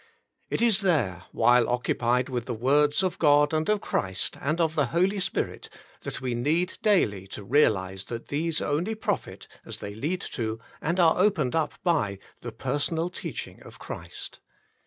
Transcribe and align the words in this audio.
It 0.49 0.63
is 0.63 0.81
there, 0.81 1.25
while 1.31 1.69
occupied 1.69 2.27
with 2.27 2.47
the 2.47 2.55
words 2.55 3.03
of 3.03 3.19
God 3.19 3.53
and 3.53 3.69
of 3.69 3.81
Christ 3.81 4.35
and 4.41 4.59
of 4.59 4.73
the 4.73 4.87
Holy 4.87 5.19
Spirit, 5.19 5.69
that 6.01 6.19
we 6.19 6.33
need 6.33 6.79
daily 6.81 7.27
to 7.27 7.43
realise 7.43 8.05
that 8.05 8.29
these 8.29 8.63
only 8.63 8.95
profit 8.95 9.45
as 9.63 9.77
they 9.77 9.93
lead 9.93 10.21
to, 10.31 10.59
and 10.81 10.99
are 10.99 11.19
opened 11.19 11.55
up 11.55 11.73
by, 11.83 12.17
the 12.41 12.51
personal 12.51 13.11
teaching 13.11 13.61
of 13.61 13.77
Christ. 13.77 14.39